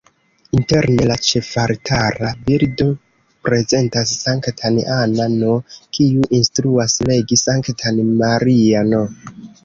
Interne 0.57 1.03
la 1.09 1.15
ĉefaltara 1.25 2.29
bildo 2.47 2.87
prezentas 3.47 4.13
Sanktan 4.21 4.79
Anna-n, 4.95 5.35
kiu 5.97 6.23
instruas 6.39 6.97
legi 7.11 7.39
Sanktan 7.43 8.01
Maria-n. 8.23 8.97